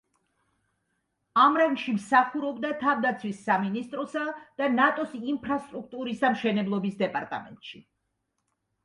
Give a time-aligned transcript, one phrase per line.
[1.41, 4.23] ამ რანგში მსახურობდა თავდაცვის სამინისტროსა
[4.63, 7.85] და ნატოს ინფრასტრუქტურის და მშენებლობის დეპარტამენტში.